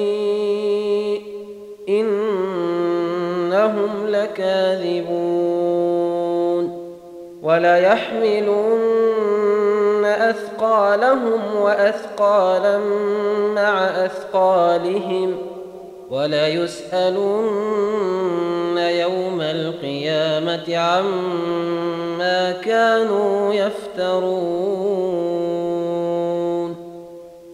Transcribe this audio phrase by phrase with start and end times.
[4.31, 5.91] لكاذبون
[7.43, 8.85] وليحملن
[10.05, 12.77] أثقالهم وأثقالا
[13.55, 15.37] مع أثقالهم
[16.09, 17.57] وليسألن
[18.77, 24.90] يوم القيامة عما كانوا يفترون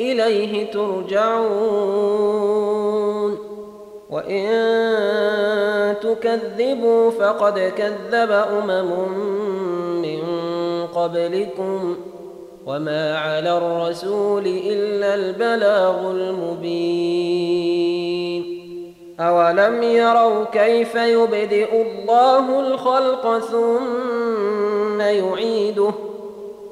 [0.00, 2.18] إليه ترجعون.
[4.10, 4.48] وإن
[6.00, 9.08] تكذبوا فقد كذب أمم
[10.02, 10.20] من
[10.86, 11.96] قبلكم.
[12.66, 17.78] وما على الرسول إلا البلاغ المبين.
[19.20, 25.92] أولم يروا كيف يبدئ الله الخلق ثم يعيده؟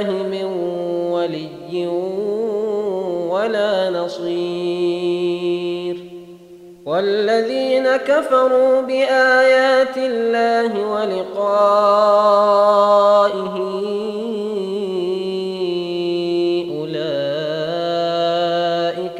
[0.00, 0.44] الله من
[1.12, 1.86] ولي
[3.30, 5.96] ولا نصير.
[6.86, 11.26] والذين كفروا بآيات الله ولقائه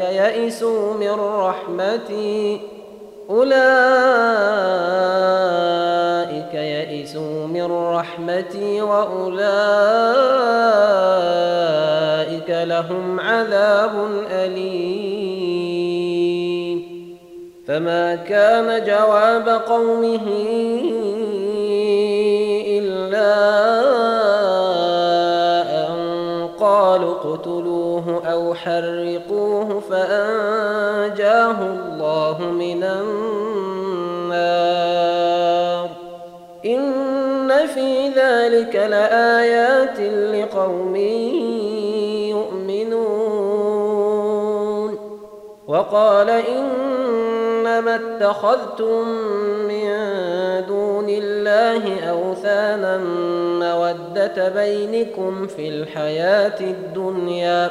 [0.00, 2.60] يئسوا من رحمتي.
[3.30, 5.15] أولئك
[7.06, 9.36] يئسوا من رحمتي وأولئك
[12.50, 15.76] لهم عذاب أليم.
[17.66, 20.20] فما كان جواب قومه
[26.96, 33.35] اقتلوه أو حرقوه فأنجاه الله من النار.
[38.46, 40.00] ذلك لآيات
[40.34, 40.96] لقوم
[42.26, 43.46] يؤمنون.
[45.68, 49.08] وقال إنما اتخذتم
[49.68, 49.88] من
[50.68, 52.98] دون الله أوثانا
[53.60, 57.70] مودة بينكم في الحياة الدنيا.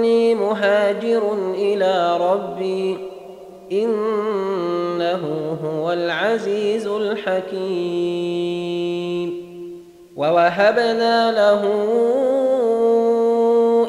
[0.00, 1.22] إني مهاجر
[1.54, 2.98] إلى ربي.
[3.72, 7.60] إنه هو العزيز الحكيم.
[10.16, 11.62] ووهبنا له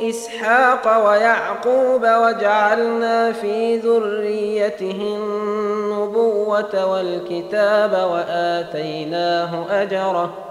[0.10, 10.51] إسحاق ويعقوب وجعلنا في ذريته النبوة والكتاب وآتيناه أجره.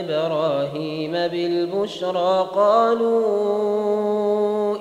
[0.00, 3.16] إبراهيم بالبشرى قالوا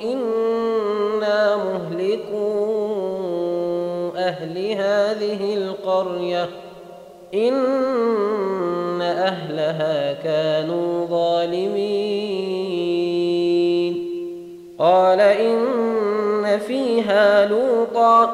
[0.04, 2.72] إنا مهلكو
[4.18, 6.50] أهل هذه القرية.
[7.34, 7.54] ان
[9.22, 11.72] أهلها كانوا ظالمين.
[14.80, 18.26] قال إن فيها لوطا.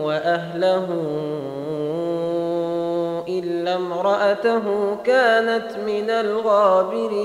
[0.03, 0.87] وأهله
[3.27, 7.23] إلا امرأته كانت من الغابرين.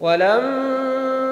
[0.00, 0.95] ولما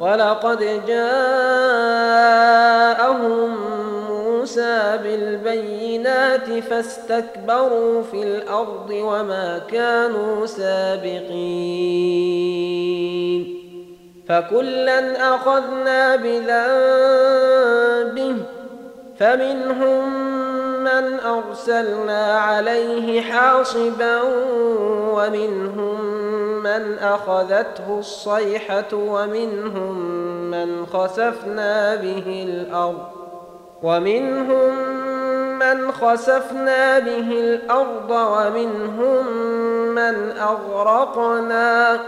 [0.00, 1.68] ولقد جاءهم
[4.10, 11.88] موسى بالبينات فاستكبروا في الأرض وما كانوا سابقين
[14.28, 17.38] فكلا أخذنا بذنبه
[19.18, 20.47] فمنهم
[20.84, 24.20] من أرسلنا عليه حاصبا
[25.14, 26.04] ومنهم
[26.62, 29.98] من أخذته الصيحة ومنهم
[30.50, 33.06] من خسفنا به الأرض
[33.82, 34.98] ومنهم
[35.58, 39.26] من خسفنا به الأرض ومنهم
[39.94, 41.98] من أغرقنا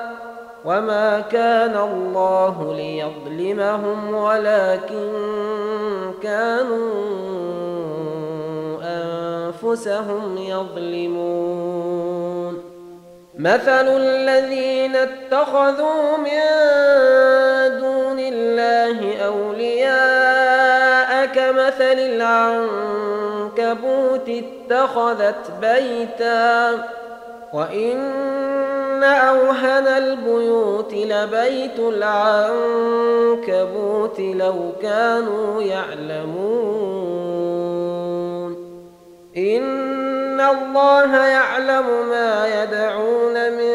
[0.65, 5.11] وما كان الله ليظلمهم ولكن
[6.23, 7.70] كانوا
[9.65, 11.91] أنفسهم يظلمون.
[13.39, 16.41] مثل الذين اتخذوا من
[17.81, 21.99] دون الله أولياء كمثل
[23.59, 26.71] العنكبوت اتخذت بيتا.
[27.53, 33.01] وإن أوهن البيوت لبيت العنكبوت
[34.21, 37.00] لو كانوا يعلمون.
[39.41, 43.71] ان الله يعلم ما يدعون من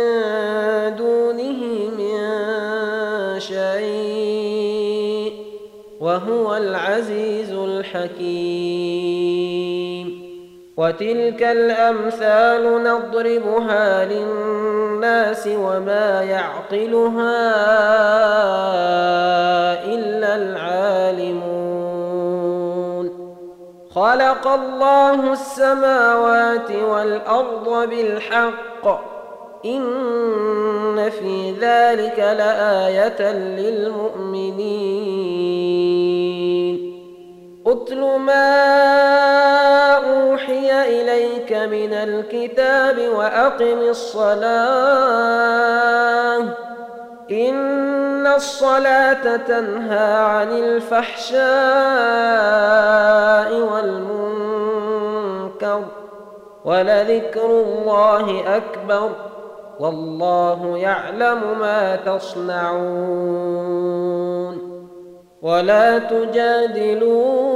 [0.95, 1.61] دونه
[1.97, 2.19] من
[3.39, 5.33] شيء
[5.99, 9.05] وهو العزيز الحكيم
[10.77, 17.55] وتلك الامثال نضربها للناس وما يعقلها
[19.85, 21.64] الا العالمون
[23.95, 28.87] خلق الله السماوات والأرض بالحق.
[29.65, 34.55] إن في ذلك لآية للمؤمنين.
[37.67, 38.61] اتل ما
[39.93, 45.15] أوحي إليك من الكتاب وأقم الصلاة.
[47.31, 51.41] إن الصلاة تنهى عن الفحشاء
[53.73, 54.75] والمنكر
[56.65, 59.09] ولذكر الله أكبر
[59.79, 62.85] والله يعلم ما تصنعون
[65.41, 67.55] ولا تجادلوا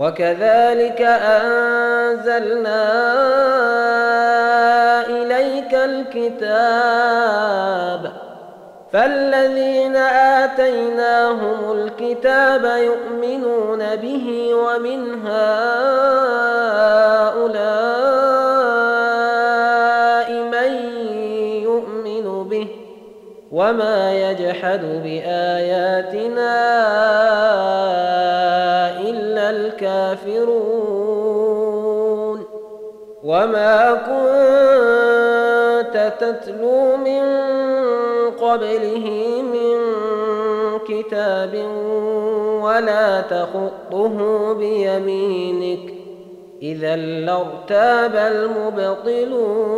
[0.00, 2.84] وكذلك أنزلنا
[5.06, 6.90] إليك الكتاب
[8.92, 15.52] فالذين آتيناهم الكتاب يؤمنون به ومن هؤلاء
[20.32, 20.72] من
[21.62, 22.66] يؤمن به
[23.52, 25.80] وما يجحد بآياتنا
[26.40, 27.09] الا
[29.50, 30.70] الكافرون.
[33.24, 35.90] وما كنت
[36.20, 37.22] تتلو من
[38.30, 39.06] قبله
[39.42, 39.78] من
[40.88, 41.54] كتاب
[42.62, 44.16] ولا تخطه
[44.52, 45.94] بيمينك.
[46.62, 49.70] إذا لارتاب المبطلون.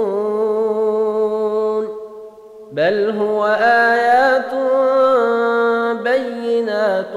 [2.73, 4.53] بل هو آيات
[6.03, 7.15] بينات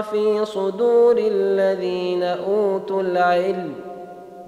[0.00, 3.74] في صدور الذين أوتوا العلم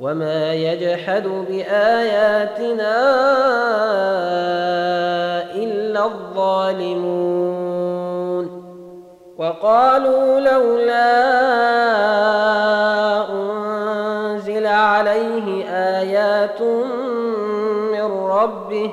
[0.00, 2.98] وما يجحد بآياتنا
[5.54, 7.42] إلا الظالمون
[9.38, 11.12] وقالوا لولا
[13.30, 16.62] أنزل عليه آيات
[17.92, 18.92] من ربه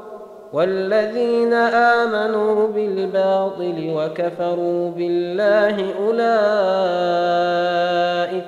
[0.53, 6.23] والذين آمنوا بالباطل وكفروا بالله أولئك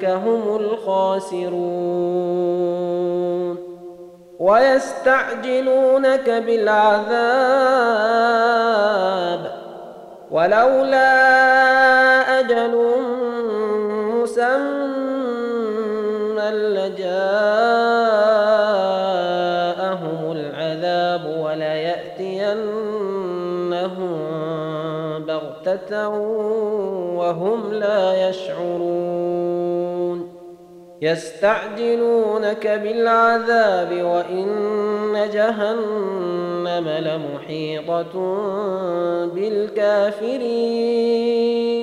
[0.05, 1.63] هم الخاسرون.
[4.39, 7.13] ويستعجلونك بالعذاب.
[10.31, 11.09] ولولا
[12.39, 12.73] أجل
[14.13, 15.12] مسمى
[27.17, 30.34] وهم لا يشعرون.
[31.01, 38.13] يستعجلونك بالعذاب وإن جهنم لمحيطة
[39.36, 41.82] بالكافرين.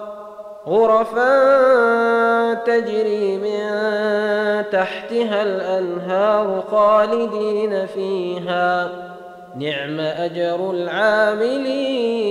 [0.67, 3.61] غرفا تجري من
[4.71, 8.89] تحتها الأنهار خالدين فيها.
[9.59, 12.21] نعم أجر العاملين.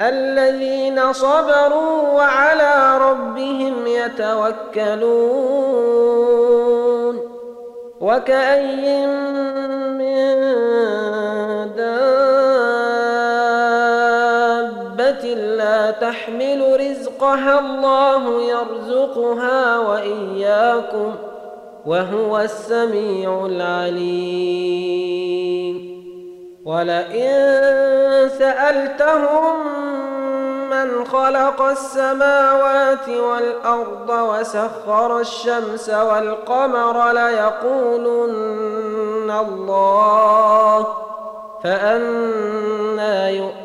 [0.00, 5.34] الذين صبروا وعلى ربهم يتوكلون.
[8.00, 10.38] وكأي من
[16.00, 21.14] تحمل رزقها الله يرزقها وإياكم
[21.86, 24.84] وهو السميع العليم.
[26.64, 29.56] ولئن سألتهم
[30.70, 38.54] من خلق السماوات والأرض وسخر الشمس والقمر ليقولن
[39.30, 40.86] الله
[41.64, 43.64] فأنا يؤفكون.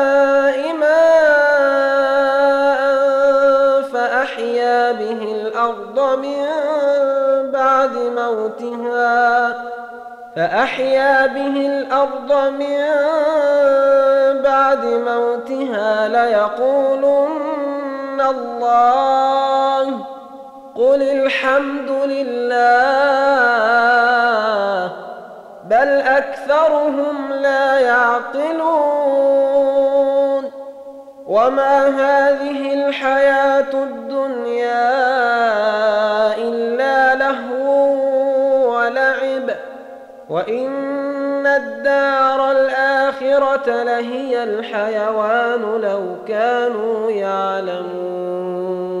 [5.71, 6.45] الأرض من
[7.51, 9.55] بعد موتها
[10.35, 12.81] فأحيا به الأرض من
[14.41, 17.41] بعد موتها ليقولن
[18.21, 19.85] الله
[20.75, 22.61] قل الحمد لله
[25.69, 29.80] بل أكثرهم لا يعقلون.
[31.31, 34.91] وما هذه الحياة الدنيا
[36.37, 39.49] إلا لهو ولعب
[40.29, 49.00] وإن الدار الآخرة لهي الحيوان لو كانوا يعلمون